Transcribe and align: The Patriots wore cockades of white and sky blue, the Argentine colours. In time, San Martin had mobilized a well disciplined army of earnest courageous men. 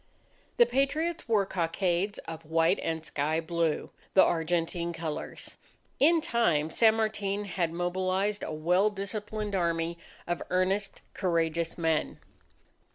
The 0.57 0.65
Patriots 0.65 1.29
wore 1.29 1.45
cockades 1.45 2.17
of 2.27 2.43
white 2.43 2.79
and 2.81 3.05
sky 3.05 3.39
blue, 3.39 3.91
the 4.15 4.23
Argentine 4.23 4.93
colours. 4.93 5.59
In 5.99 6.21
time, 6.21 6.71
San 6.71 6.95
Martin 6.95 7.45
had 7.45 7.71
mobilized 7.71 8.41
a 8.41 8.51
well 8.51 8.89
disciplined 8.89 9.53
army 9.53 9.99
of 10.25 10.41
earnest 10.49 11.03
courageous 11.13 11.77
men. 11.77 12.17